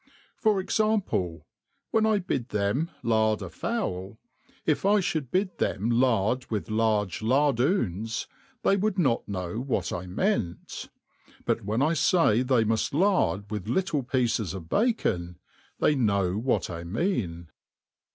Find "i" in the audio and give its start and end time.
2.07-2.17, 4.83-4.95, 9.93-10.07, 11.83-11.93, 16.71-16.83